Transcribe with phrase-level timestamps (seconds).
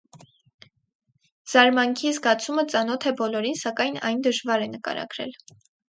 [1.51, 5.37] Զարմանքի զգացումը ծանոթ է բոլորին, սակայն այն դժվար է նկարագրել։